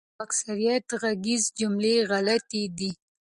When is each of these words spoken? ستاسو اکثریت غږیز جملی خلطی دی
ستاسو 0.07 0.19
اکثریت 0.25 0.87
غږیز 1.01 1.43
جملی 1.59 1.95
خلطی 2.09 2.63
دی 2.77 2.91